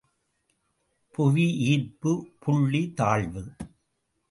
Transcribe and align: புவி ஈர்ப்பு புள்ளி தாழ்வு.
புவி 1.15 1.45
ஈர்ப்பு 1.67 2.11
புள்ளி 2.39 2.93
தாழ்வு. 2.95 3.43